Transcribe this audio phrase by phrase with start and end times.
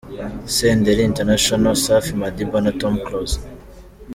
[0.55, 3.37] Senderi International, Safi Madiba na Tom Close.